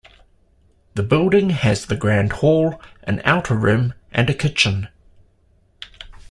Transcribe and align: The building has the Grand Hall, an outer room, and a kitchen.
The 0.95 1.03
building 1.03 1.51
has 1.51 1.85
the 1.85 1.95
Grand 1.95 2.31
Hall, 2.33 2.81
an 3.03 3.21
outer 3.23 3.53
room, 3.53 3.93
and 4.11 4.31
a 4.31 4.33
kitchen. 4.33 4.87